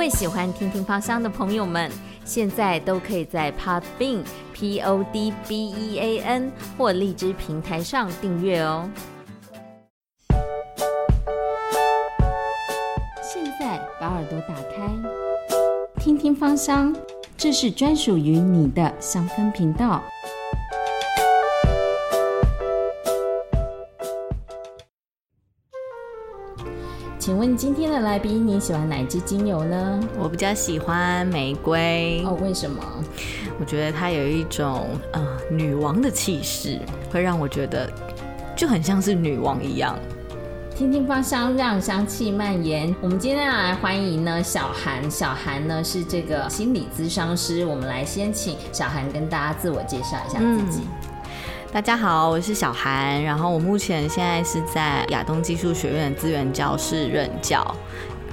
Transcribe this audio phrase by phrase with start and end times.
[0.00, 1.90] 位喜欢听听芳香的朋友们，
[2.24, 8.88] 现在都可以在 Podbean P O D B E A N 或荔枝平台上订阅哦。
[13.22, 14.90] 现在把耳朵打开，
[16.02, 16.96] 听听芳香，
[17.36, 20.02] 这是专属于你的香氛频道。
[27.30, 30.00] 请问今天的来宾，你喜欢哪支精油呢？
[30.18, 32.82] 我比较喜欢玫瑰哦，为什么？
[33.60, 37.88] 我觉得它有一种呃女王的气势，会让我觉得
[38.56, 39.96] 就很像是女王一样。
[40.74, 42.92] 听听芳香，让香气蔓延。
[43.00, 47.64] 我们今天要来欢迎呢小韩，小韩呢是这个心理咨商师。
[47.64, 50.82] 我们来先请小韩跟大家自我介绍一下自己。
[51.72, 57.64] 大家好，我是小韩，然后我目前现在是在亚东技术学院资源教室任教，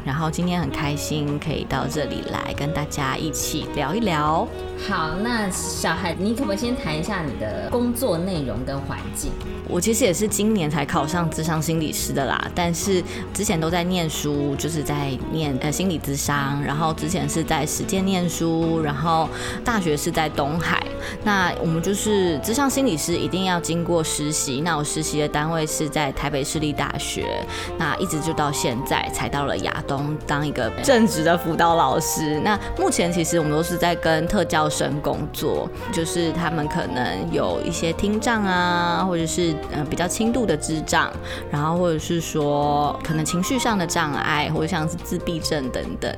[0.03, 4.47] 然后今天很开心可以到这里来跟大家一起聊一聊。
[4.89, 9.31] 好，那小韩，你可不可以先谈一下你的工作内容跟环境？
[9.69, 19.29] 我其实也是今年才考上智商心理师的啦，但是之前都在念书，就是在念呃心理智商，然后之前是在实践念书，然后
[19.63, 20.81] 大学是在东海。
[21.23, 27.45] 那我们就是智商心理师一定要经过实习，那我实习的单位是在台北市立大学，
[27.77, 32.39] 那一直就到现在才到了亚东当一个正职的辅导老师。
[32.43, 41.11] 那目前其实我们都是在跟特教生工作，就是他们可能有一些听障啊，或者是呃比较轻度的智障，
[41.51, 46.15] 然后或者是说可能情绪上的障碍，或者像是自闭症等等。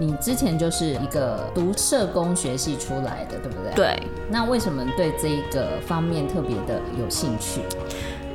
[0.00, 3.72] 你之前就是一个读社工学系出来的，对不对？
[3.76, 4.02] 对。
[4.28, 7.60] 那为什么对这一个方面特别的有兴趣？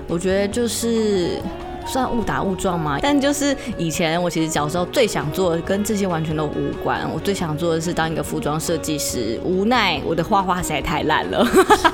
[0.08, 1.40] 我觉得就是
[1.90, 3.00] 算误打误撞嘛。
[3.02, 9.40] 但就是以前我其实小时候最想做的跟这些完全都无关，我最想做的是当一个服装设计师。
[9.44, 11.46] 无奈我的画画实在太烂了。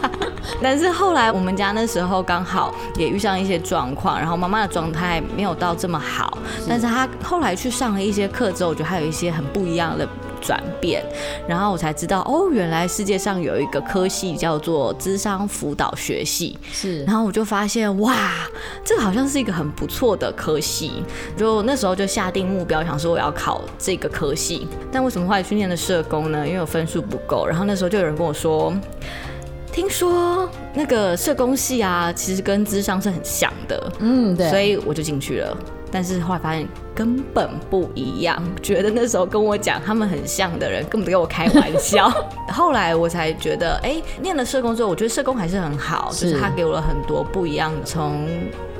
[0.62, 10.08] 但是后来我们家那时候刚好也遇上一些状况，然后妈妈的状态没有到这么好，但是她后来去上了一些课之后，我觉得她有一些很不一样的
[10.46, 11.04] 转变，
[11.48, 18.16] 然后我才知道哦，原来世界上有一个科系叫做智商辅导学系，是，然后我就发现哇，
[18.84, 21.04] 这个好像是一个很不错的科系，
[21.36, 26.48] 就那时候就下定目标想说我要考这个科系，但为什么后来去念的社工呢？
[26.48, 28.74] 因为我分数不够，然后那时候就有人跟我说。
[29.72, 35.58] 听说那个社工系啊，其实跟智商是很像的，嗯，对，所以我就进去了。
[35.96, 42.12] 但是后来发现根本不一样，觉得那时候跟我讲他们很像的人，根本跟我开玩笑。
[42.52, 48.28] 后来我才觉得，哎，念了社工之后，我觉得社工还是很好，就是他给我了很多不一样的，从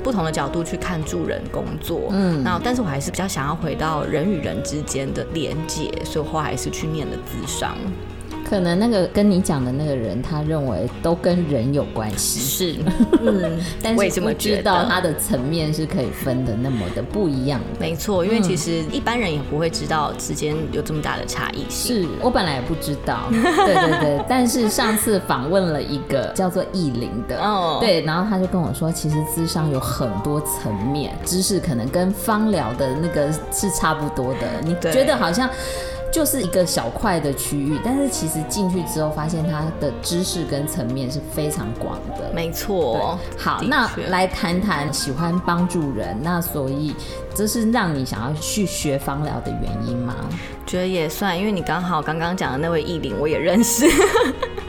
[0.04, 2.10] 不同的角度去看助人工作。
[2.10, 7.74] 嗯，那但是我还是比较想要回到人与人之间的连接，所以后来还是去念了智商。
[8.48, 12.76] 可能那个跟你讲的那个人，他认为都跟人有关系，是，
[13.20, 17.60] 嗯，但是不知道他的层面是可以分的那么的不一样。
[17.80, 22.02] 没错，因为其实一般人也不会知道之间有这么大的差异性。
[22.02, 24.24] 是我本来也不知道， 对对对。
[24.28, 34.40] 但是上次访问了一个叫做意林的，哦，对，然后他就跟我说，其实智商有很多层面，知识可能跟方疗的那个是差不多的。
[34.62, 35.50] 你觉得好像？
[36.16, 42.32] 就是一个小块的区域，但是其实进去之后，发现它的知识跟层面是非常广的。
[42.32, 43.18] 没错。
[43.36, 46.96] 好，那来谈谈喜欢帮助人，那所以
[47.34, 50.14] 这是让你想要去学芳疗的原因吗？
[50.64, 53.86] 觉得也算，因为你刚好刚刚讲的那位艺林，我也认识。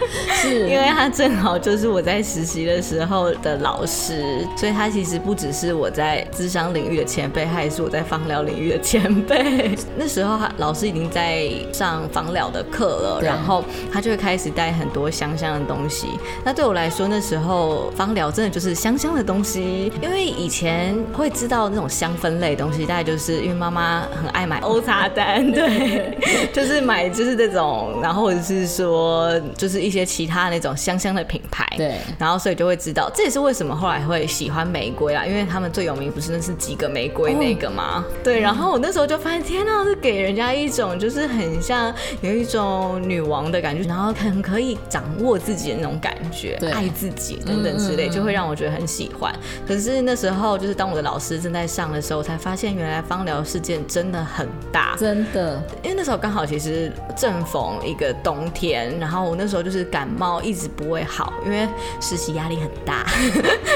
[0.41, 9.75] 是因为他正好就是我在实习的时候的老师，所以他其实不只是我在智商领域的前辈，他也是我在芳疗领域的前辈。
[9.97, 16.07] 那时候他老师已经在上芳疗的课了，然后他就会开始带很多香香的东西。
[16.44, 26.18] 那对我来说，那时候芳疗真的就是香香的东西，因为以前会知道那种香氛类东西，大概就是因为妈妈很爱买欧茶单，对，
[26.53, 38.04] 就是买就是这种，然后或者是说就是一些其他那种香香的品牌，对，然后所以就会知道，这也是为什么后来会喜欢玫瑰啦，因为他们最有名不是那是几个玫瑰那个吗？
[38.24, 49.34] 对，然后我那时候就发现，天呐，是给人家一种就是很像有一种女王的感觉，然后很可以掌握自己的那种感觉，爱自己等等之类，就会让我觉得很喜欢。
[49.68, 59.87] 可是那时候就是当我的老师正在上的时候，才发现原来芳疗事件真的很大，真的，因为那时候刚好其实正逢一个冬天，然后我那时候就是。
[59.92, 61.68] 感冒一直不会好，因为
[62.00, 63.06] 实习压力很大。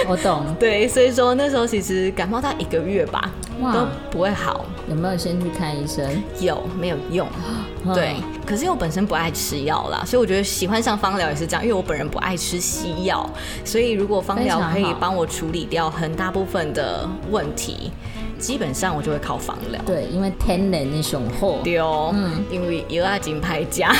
[0.08, 0.46] 我懂。
[0.60, 3.31] 对，所以说那时候其实感冒到一个月吧，
[3.74, 4.66] 都不会好。
[4.90, 6.06] 有没有先去看医生？
[6.40, 7.28] 有，没有用。
[7.94, 8.16] 对，
[8.46, 11.63] 可是因为我本身不爱吃药啦，所以我觉得喜欢上芳疗也是这样。
[11.63, 13.28] 因为我本人不爱吃西药，
[13.63, 17.92] 所以如果芳疗可以帮我处理掉很大部分的问题。
[18.38, 23.94] 基本上我就会靠房疗，对，因为天然的雄厚，对哦，嗯，因为有阿金牌价，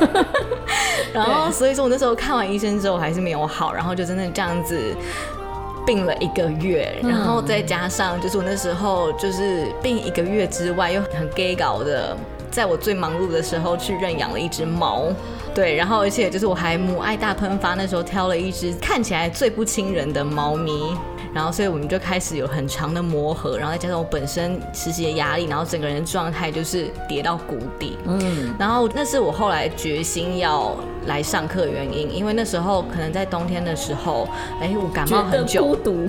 [1.12, 4.94] 然后所以说我那时候看完医生之后还是没有好，然后就真的这样子
[5.86, 12.16] 病了一个月，然后再加上就是我那时候就是病一个月之外又很 gay 搞的，
[12.50, 15.04] 在我最忙碌的时候去认养了一只猫，
[15.54, 20.96] 对，然后而且就是我还母爱大喷发，那时候挑了一只看起来最不亲人的猫咪。
[21.38, 27.96] 然后，所以我们就开始有很长的磨合，然后再加上我本身实习的压力，然后整个人状态就是跌到谷底。
[28.06, 30.74] 嗯，然后那是我后来决心要
[31.06, 34.28] 来上课的原因，因为那时候可能在冬天的时候，
[34.60, 36.08] 哎，我感冒很久，孤独、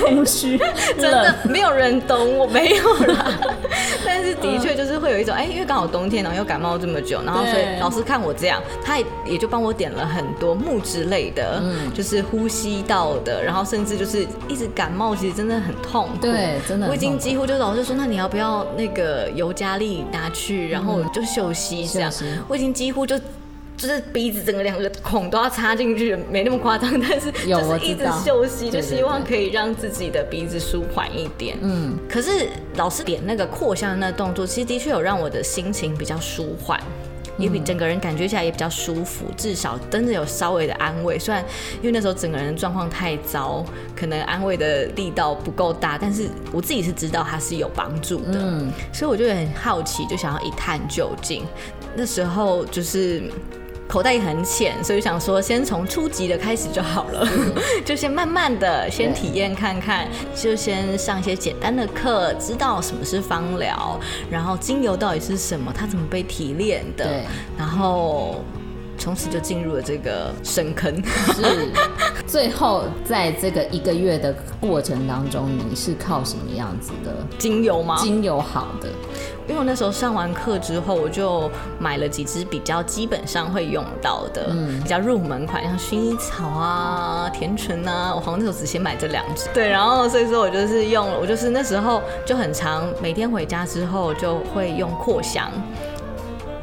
[0.00, 0.58] 空虚，
[0.98, 3.38] 真的没有人懂我，没有啦。
[4.04, 14.26] 但是的确就是会有一种，哎，因为刚好冬天，然后又感冒这么久，然后所以老师看我这样，他也就帮我点了很多木质类的，嗯，就是呼吸道的，然后甚至就是。
[14.48, 16.08] 一直感冒，其实真的很痛。
[16.20, 16.88] 对，真的。
[16.88, 22.12] 我已经几乎就老师说，那你要不要那个尤加利拿去，然后就休息这样。
[22.48, 23.18] 我已经几乎就
[23.76, 31.56] 就是鼻子整个两个孔都要插进去，没那么夸张， 但是就是一直休息，就希望可以让自己的鼻子舒缓一点。
[31.60, 31.98] 嗯。
[32.08, 36.80] 可是老师点那个扩香的那动作，其实的确有让我的心情比较舒缓。
[37.38, 41.18] 也比整个人感觉起来也比较舒服，至少真的有稍微的安慰。
[41.18, 41.44] 虽然
[41.78, 43.64] 因为那时候整个人状况太糟，
[43.96, 48.38] 可能安慰的力道不够大，但是我自己是知道它是有帮助的。
[48.40, 51.44] 嗯，所以我就很好奇，就想要一探究竟。
[51.96, 53.22] 那时候就是。
[53.92, 57.28] 口袋也很浅，所以想说先从初级的开始就好了，
[57.84, 64.00] 就先慢慢的先体验看看，就先上一些简单的课，知道什么是芳疗，
[64.30, 67.22] 然后精油到底是什么，它怎么被提炼的，
[67.58, 68.42] 然后。
[69.02, 71.02] 从此就进入了这个深坑。
[71.34, 71.42] 是，
[72.24, 77.96] 最后在这个一个月的过程当中，你是靠什么样子的精油吗？
[77.98, 78.88] 精油好的，
[79.48, 81.50] 因为我那时候上完课之后，我就
[81.80, 89.48] 买了几支比较基本上会用到的，嗯，比较入门款，像薰衣草啊、甜醇啊，我好像那时候只先买这两支。
[89.52, 95.50] 对，然后所以说我就是用，我就是那时候就很长，每天回家之后就会用扩香。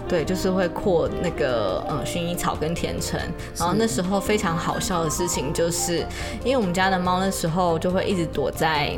[0.10, 3.20] 对，就是会扩那个呃薰衣草跟甜橙，
[3.56, 6.00] 然后那时候非常好笑的事情就是，
[6.44, 8.98] 因为我们家的猫那时候就会一直躲在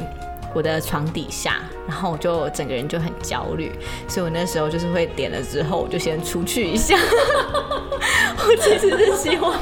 [0.55, 3.73] 我的床底下，然后我就整个人就很焦虑，
[4.07, 6.95] 所以我那时候就是会点了之后我就先出去一下，
[8.39, 9.53] 我其实是希望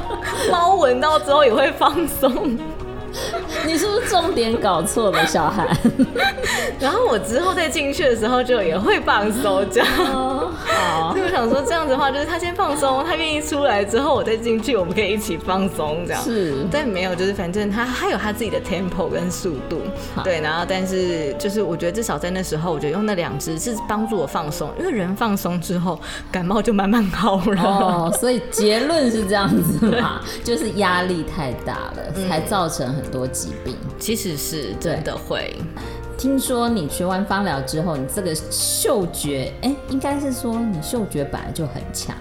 [0.52, 2.58] 猫闻到之后也会放松。
[3.66, 5.68] 你是不是重点搞错了，小韩？
[6.80, 9.88] 然后我之后再进去的时候就也会放松，这样。
[9.88, 16.24] 好，就想说这样子的话，就是他先放松，他愿意出来之后，我再进去，我们可以一起放松，这样。
[16.24, 16.66] 是。
[16.72, 19.82] 但没有，就是反正他他有他自己的 tempo 跟速度，
[20.24, 20.40] 对。
[20.40, 26.00] 然后，但是就是我觉得至少在那时候，我觉得用那两只是帮助我放松，因为人放松之后，
[26.32, 27.62] 感冒就慢慢好了。
[27.62, 33.76] 哦，所以结论是这样子嘛， 就是压力太大了，才造成很多疾病。
[34.00, 35.54] 其实是真的会。
[36.20, 42.14] 听说你学完芳疗之后，你这个嗅觉，哎，应该是说你嗅觉本来就很强。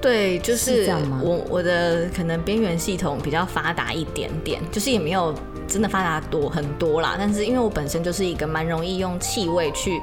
[0.00, 5.32] 对，就是我我的可能边缘系统比较发达一点点，就是也没有
[5.68, 7.14] 真的发达多很多啦。
[7.16, 10.02] 但是因为我本身就是一个蛮容易用气味去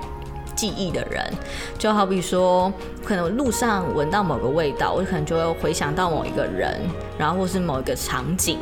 [0.56, 1.22] 记忆的人，
[1.78, 2.72] 就好比说，
[3.04, 6.80] 可能路上闻到某个味道，我可能就会回想到某一个人，
[7.18, 8.60] 然后或是某一个场景。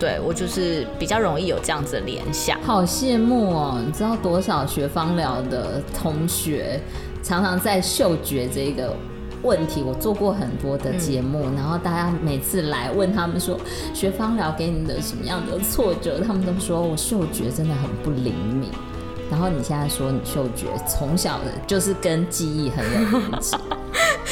[0.00, 3.80] 对我就是比较容易有这样子的联想，好羡慕哦！
[3.84, 6.80] 你知道多少学芳疗的同学
[7.22, 8.96] 常常在嗅觉这个
[9.42, 13.60] 问题，我做过很多的节目，然后大家每次来问他们说
[13.92, 18.70] 学芳疗给你的什么样的挫折，他们都说我嗅觉真的很不灵敏。
[19.30, 23.54] 然后你现在说你嗅觉从小的就是跟记忆很有关系。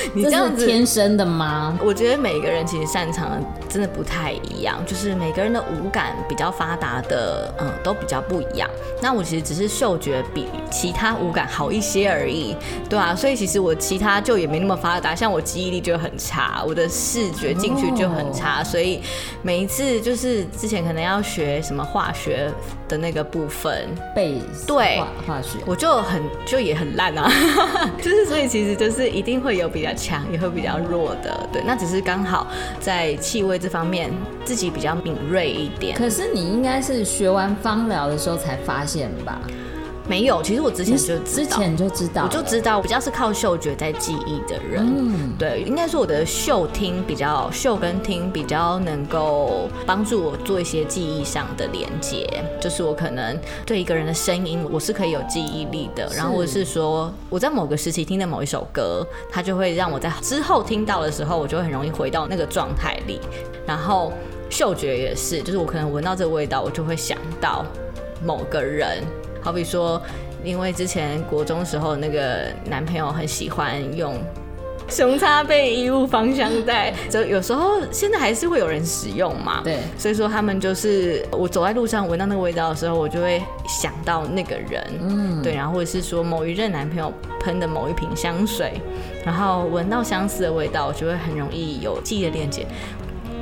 [0.14, 1.78] 你这样子天生的吗？
[1.84, 8.68] 我觉得每个人其实擅长的真的不太一样，就是每个人的五感比较发达的，嗯，都比较不一样。
[9.00, 12.56] 那我其实只是嗅觉比其他五感好一些而已，
[12.88, 19.00] 对啊，所以其实我其他就也没那么发达，像我记忆力就很差，我的视觉进去就很差，所以
[19.42, 22.50] 每一次就是之前可能要学什么化学。
[22.88, 23.86] 的那个部分。
[24.14, 25.00] 被对。
[25.26, 27.30] 化学，我就很就也很烂啊，
[28.00, 32.46] 就是所以其实就是一定会有比较强，也会比较弱的，对，那只是刚好
[32.80, 34.10] 在气味这方面
[34.44, 35.96] 自己比较敏锐一点。
[35.96, 39.38] 可是你应该是学完芳疗的时候才发现吧？
[40.08, 44.82] 没有，其实我之前就之前就知道，我就知道，比较是靠嗅觉在记忆的人。
[44.82, 52.26] 嗯，对，应该说我的嗅听比较嗅跟听比较能够帮助我做一些记忆上的连接。
[52.58, 56.10] 就是我可能对一个人的声音，我是可以有记忆力的。
[56.16, 63.20] 然后或者是说我在某个时期听的某一首歌，它就会让我在之后听到的时候，我就会很容易回到那个状态里。
[63.66, 64.10] 然后
[64.48, 67.62] 嗅觉也是，就是我可能闻到这个味道，我就会想到
[68.24, 69.04] 某个人。
[69.40, 70.00] 好比说，
[70.44, 74.14] 因为之前国中时候那个男朋友很喜欢用
[74.88, 79.60] 熊叉背衣物芳香袋，就有时候现在还是会有人使用嘛。
[79.62, 84.82] 对，所以说他们就是我走在路上闻到那个味道的时候，我就会想到那个人。
[85.00, 88.80] 嗯，对，然后或者是说某一任男朋友喷的某一瓶香水，
[89.26, 92.66] 然后闻到相似的味道，我就会很容易有记忆的链接。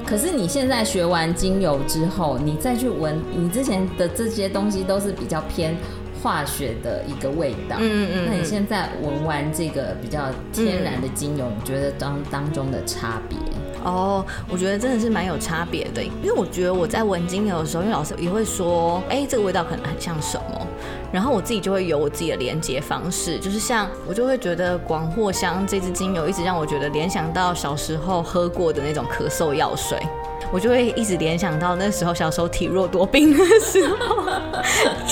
[0.07, 5.77] 可是你现在学完精油之后，你再去闻，你之前的这些东西都是比较偏
[6.23, 7.77] 化学的一个味道。
[7.81, 8.27] 嗯嗯。
[8.27, 13.37] 那你现在闻完这个比较天然的精油，你觉得当当中的差别？
[13.85, 20.66] 哦，我觉得真的是蛮有差别的，因为我觉得我在闻精油的时候，因为老师也会说，哎，这个味道可能很像什么，
[21.17, 29.99] 然后我自己就会有我自己的连接方式，就是像我就会觉得广藿香这支精油一直让我觉得联想到小时候喝过的那种咳嗽药水。
[30.53, 34.25] 我就会一直联想到那时候小时候体弱多病的时候，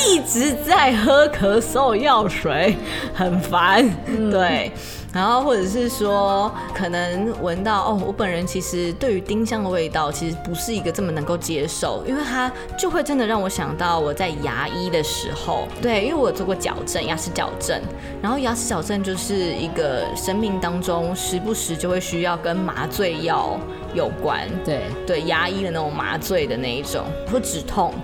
[0.06, 2.76] 一直在喝咳嗽药水，
[3.12, 3.84] 很烦。
[4.30, 4.70] 对，
[5.12, 17.80] 然后或者是说，可能闻到哦，我本人其实对于丁香的味道其实不是一个这么能够接受，因为它就会真的让我想到我在牙医的时候，对，因为我做过矫正，牙齿矫正，
[18.22, 23.58] 然后牙齿矫正就是一个生命当中时不时就会需要跟麻醉药。
[23.94, 27.94] 有关，对对，牙医的那种麻醉的那一种，会止痛，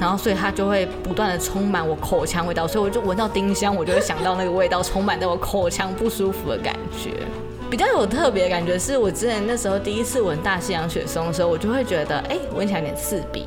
[0.00, 7.10] 然后所以它就会不断的充满我口腔味道，所以我就闻到丁香，我就会想到那个味道充满在我口腔不舒服的感觉。
[7.70, 13.44] 比较有特别的感觉是我之前那时候第一次闻大西洋雪松的时候，我就会觉得，哎，闻起来有点刺鼻。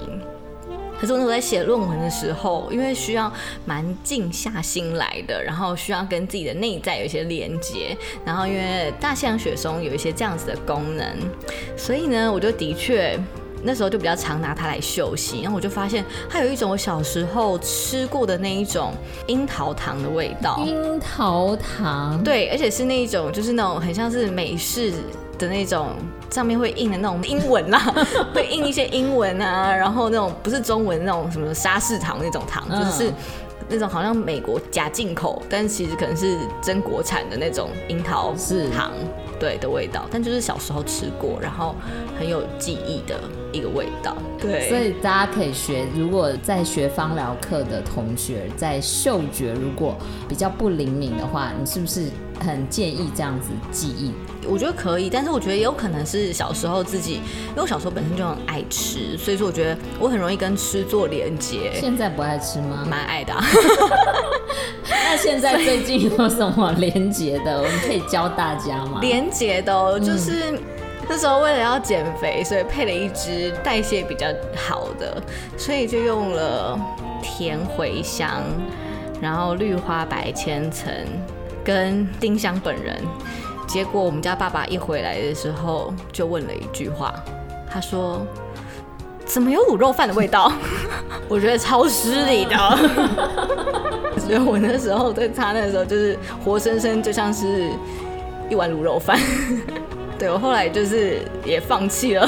[1.00, 3.32] 可是我那时候在写论文的时候，因为需要
[3.66, 11.06] 蛮静下心来的，然后需要跟自己的内在有一些连接，然后因为大西洋雪松有一些这样子的功能，
[11.78, 13.20] 所以呢，我就的确
[13.64, 18.94] 那时候就比较常拿它来休息，然后我就发现它有一种我小时候吃过的那一种
[19.28, 20.64] 樱桃糖的味道。
[20.66, 24.92] 樱桃糖，对，而且是那一种，就是那种很像是美式
[25.38, 25.90] 的那种。
[26.30, 27.80] 上面会印的那种英文啦，
[28.34, 33.12] 会印一些英文啊，然后那种不是中文那种什么沙士糖那种糖，就是
[33.70, 38.34] 那种好像美国假进口，但其实可能是真国产的那种樱桃
[38.74, 38.92] 糖，
[39.40, 41.76] 对的味道，但就是小时候吃过，然后
[42.18, 43.20] 很有记忆的
[43.52, 44.16] 一个味道。
[44.40, 49.96] 对，所以大家可以学，如果在学芳疗课的同学，在嗅觉如果
[50.30, 52.06] 比较不灵敏的话，你是不是
[52.46, 54.14] 很建议这样子记忆？
[54.48, 61.72] 我觉得可以，但是我觉得也有可能是小时候自己，因为我小时候本身就很爱吃，所以说我觉得我很容易跟吃做连接。
[61.74, 62.86] 现在不爱吃吗？
[62.90, 63.34] 蛮爱的。
[64.90, 67.58] 那现在最近有什么连接的？
[67.58, 69.00] 我们可以教大家吗？
[69.02, 70.58] 连接的，就是
[71.10, 75.22] 那时候为了要减肥，所以配了一支代谢比较好的，
[75.58, 76.80] 所以就用了
[77.22, 78.44] 甜茴香，
[79.22, 80.94] 然后绿花白千层
[81.68, 82.96] 跟丁香本人。
[83.68, 87.14] 结果我们家爸爸一回来的时候，就问了一句话，
[87.70, 88.26] 他说
[89.28, 90.50] ：“怎么有卤肉饭的味道？”
[91.28, 92.56] 我觉得超失礼的。
[94.18, 97.70] 所以我那时候在擦那时候，就是活生生就像是
[98.50, 99.20] 一碗卤肉饭。
[100.18, 102.28] 对我后来就是也放弃了。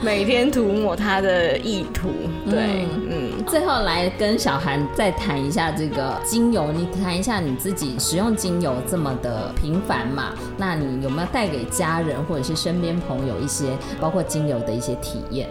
[0.00, 2.08] 每天涂抹它的意图，
[2.48, 10.32] 对，嗯，最后来跟小韩再谈一下这个精油，你谈一下你自己使用精油这么的频繁嘛？
[10.56, 15.48] 那你有没有带给家人或者是身边朋友一些包括精油的一些体验？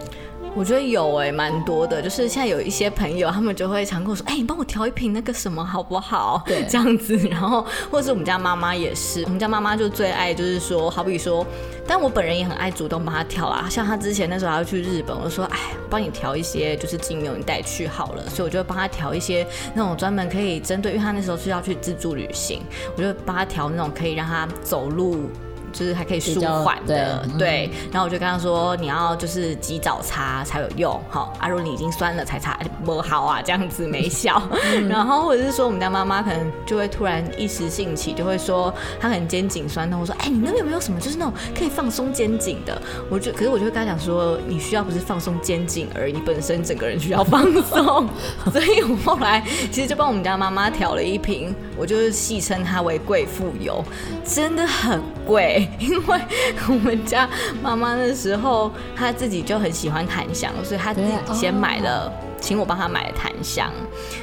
[0.58, 2.02] 我觉得有哎，蛮多的。
[2.02, 7.16] 就是现在有一些朋友，他们就会常跟我说：“哎，你帮我调一瓶那个什么好不好？”对，这样子。
[7.16, 11.46] 然后，或者是我们家妈妈也是，我们家妈妈就最爱，就是说，好比说，
[11.86, 13.68] 但我本人也很爱主动帮她调啊。
[13.70, 22.62] 像她之前那时候还要去日本，我说：“哎，帮你调一些，就是精油，你带去好了。”所以我就帮她调一些那种专门可以针对，因为她那时候是要去自助旅行，
[22.96, 25.30] 我就帮她调那种可以让她走路。
[25.72, 27.70] 就是还可以舒缓的，对。
[27.92, 31.32] 然后我就跟他说，你要就是及早擦才有用，好。
[31.38, 34.42] 阿如你已经酸了才擦，不好啊，这样子没效。
[34.88, 42.80] 然后或者是说，我们家妈妈可能就会突然一时兴起，就会说她可能肩颈酸痛，我说，哎，你那边有没有什么就是那种可以放松肩颈的？
[43.10, 48.08] 我就可是我就会跟他讲说，你需要不是放松肩颈而已，你本身整个人需要放松。
[48.50, 53.84] 所以我后来其实就帮我们家妈妈调了一瓶，我就是戏称它为贵妇油，
[54.24, 56.20] 真的很贵， 因为
[56.68, 57.28] 我们家
[57.62, 63.70] 妈妈那时候她自己就很喜欢檀香，所以她自己先买了，请我帮她买了檀香，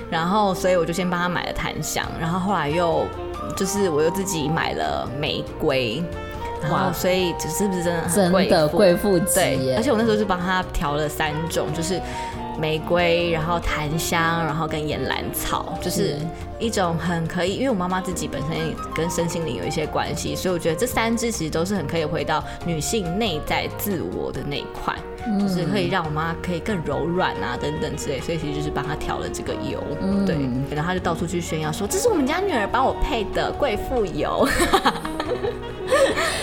[0.10, 3.06] 然后所以我就先帮她买了檀香，然后后来又
[3.56, 6.04] 就是我又自己买了玫瑰，
[6.62, 12.02] 然后所以是不是真的真的贵妇对，而且我那时候就帮她调了三种，就是。
[12.60, 16.18] 玫瑰，然后檀香，然后跟岩兰草，就是
[16.60, 24.96] 一种很可以，因为我妈妈自己本身跟身心灵有一些关系，所以我觉得这三支其实都是很可以回到女性内在自我的那一块，
[25.40, 29.84] 就是可以让我妈可以更柔软啊等等之类，所以其实就是帮她调了这个油，
[30.26, 30.36] 对，
[30.74, 34.48] 然后她就到处去炫耀说这是我们家女儿帮我配的贵妇油。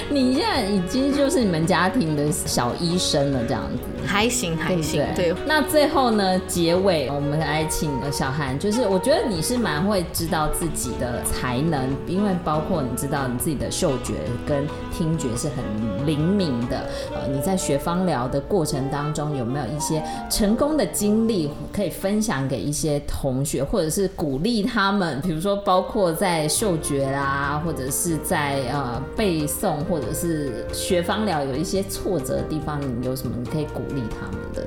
[0.09, 3.79] 你现在已经就是你们家庭的小医生了，这样子。
[4.13, 5.35] 还行还行，对。
[5.47, 14.13] 那最后呢，结尾我们来请小韩，就是我觉得你是蛮会知道自己的才能，因为包括你知道你自己的嗅觉
[14.47, 16.87] 跟听觉是很灵敏的。
[17.15, 25.23] 呃，你在学芳疗的过程当中，有没有一些成功的经历可以分享给一些同学，或者是鼓励他们？
[25.23, 33.81] 比如说，包括在嗅觉啦，或者是在呃背诵，或者是学芳疗有一些挫折的地方，你有什么你可以鼓？
[33.95, 34.67] 励他们的，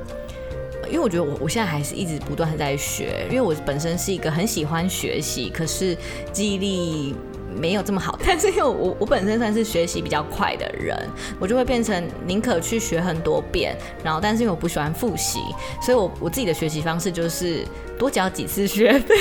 [0.87, 5.97] 因为我觉得我我现在还是一直不断在学，因为我本身是一个很喜欢学习，可是
[6.31, 7.15] 记忆力
[7.59, 8.17] 没有这么好。
[8.25, 10.97] 但是因为我我本身算是学习比较快的人，
[11.39, 15.39] 我就会变成宁可去学很多遍，然后但是因为我不喜欢复习，
[15.81, 17.65] 所以我我自己的学习方式就是
[17.97, 19.15] 多交几次学费。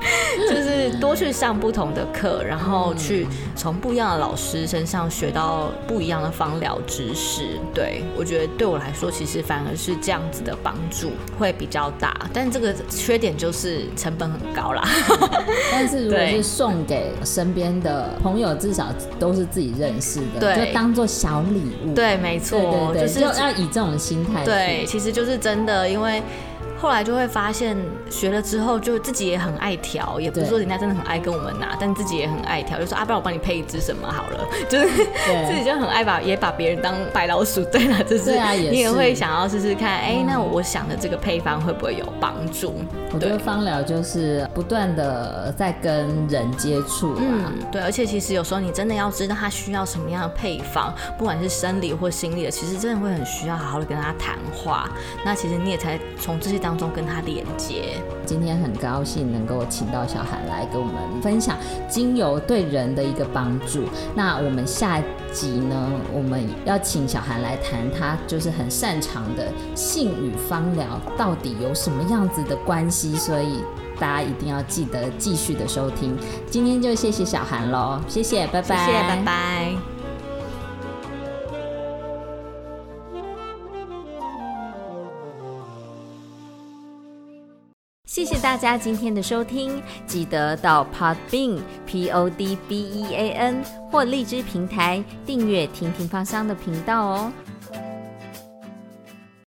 [0.48, 7.58] 就是多去上不同的课，然后去从不一样的老师身上学到不一样的芳疗知识。
[7.74, 12.14] 对我觉得对我来说，其实反而是这样子的帮助会比较大。
[12.32, 14.86] 但这个缺点就是成本很高啦。
[15.72, 18.86] 但是如果是送给身边的朋友，至少
[19.18, 21.94] 都是自己认识的，对，就当做小礼物。
[21.94, 24.44] 对，没错，就是要以这种心态。
[24.44, 26.22] 对，其实就是真的，因为。
[26.78, 27.76] 后来就会发现，
[28.10, 34.88] 学了之后就自己也很爱调，也不是说人家真的很爱跟我们拿，但自己也很爱调，就说啊，不然我帮你配一支什么好了， 就是
[35.48, 37.64] 自己就很爱把也把别人当白老鼠。
[37.64, 38.38] 对了，就是
[38.70, 42.74] 你也会想要试试看，哎，那我想的这个配方会不会有帮助？
[43.12, 54.90] 我觉得芳疗就是不断的在跟人接触嗯，对，而且其实有时候你真的要知道他需要什么样的配方，不管是生理或心理的，其实真的会很需要好好的跟他谈话。
[55.24, 56.65] 那其实你也才从这些。
[56.66, 58.02] 当中跟他连接。
[58.24, 61.56] 今天很高兴能够请到小韩来跟我们分享
[61.88, 63.84] 精油对人的一个帮助。
[64.16, 65.00] 那我们下
[65.32, 73.14] 集呢，我们要请小韩来谈他就是很擅长的性与芳疗到底有什么样子的关系。
[73.14, 73.62] 所以
[74.00, 76.18] 大家一定要记得继续的收听。
[76.50, 79.95] 今天就谢谢小韩喽，谢谢，拜拜，谢谢，拜拜。
[88.46, 97.32] 大家今天的收听，记得到 Podbean P O D B E A N 或荔枝平台订阅“婷婷芳香”的频道哦。